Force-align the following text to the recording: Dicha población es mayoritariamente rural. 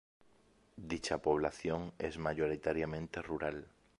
Dicha 0.77 1.19
población 1.19 1.93
es 1.99 2.17
mayoritariamente 2.17 3.21
rural. 3.21 3.67